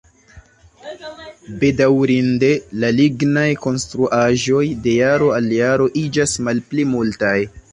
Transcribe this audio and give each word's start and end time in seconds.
Bedaŭrinde, 1.63 2.49
la 2.85 2.89
lignaj 3.01 3.45
konstruaĵoj 3.67 4.65
de 4.87 4.97
jaro 4.97 5.29
al 5.37 5.53
jaro 5.59 5.89
iĝas 6.07 6.35
malpli 6.49 6.89
multaj. 6.97 7.37